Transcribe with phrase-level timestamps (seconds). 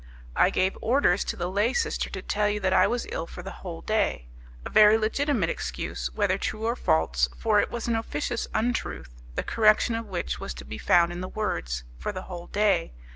[0.35, 3.43] I gave orders to the lay sister to tell you that I was ill for
[3.43, 4.29] the whole day;
[4.65, 9.43] a very legitimate excuse; whether true or false, for it was an officious untruth, the
[9.43, 12.93] correction of which, was to be found in the words: for the whole day.